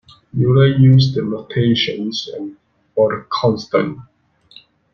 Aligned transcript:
Euler 0.35 0.77
used 0.79 1.13
the 1.13 1.21
notations 1.21 2.27
and 2.29 2.57
for 2.95 3.15
the 3.15 3.25
constant. 3.29 3.99